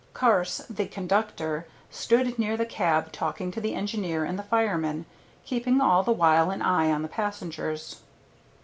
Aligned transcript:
Carse, 0.15 0.63
the 0.67 0.87
conductor, 0.87 1.67
stood 1.91 2.39
near 2.39 2.57
the 2.57 2.65
cab 2.65 3.11
talking 3.11 3.51
to 3.51 3.61
the 3.61 3.75
engineer 3.75 4.25
and 4.25 4.39
the 4.39 4.41
fireman, 4.41 5.05
keeping 5.45 5.79
all 5.79 6.01
the 6.01 6.11
while 6.11 6.49
an 6.49 6.63
eye 6.63 6.89
on 6.91 7.03
the 7.03 7.07
passengers. 7.07 8.01